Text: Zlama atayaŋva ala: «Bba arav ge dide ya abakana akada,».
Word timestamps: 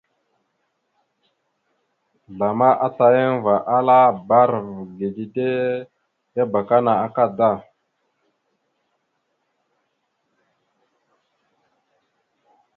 Zlama 2.35 2.69
atayaŋva 2.87 3.55
ala: 3.77 3.99
«Bba 4.17 4.35
arav 4.45 4.67
ge 4.97 5.07
dide 5.15 5.49
ya 6.35 6.43
abakana 6.47 6.93
akada,». 7.05 7.51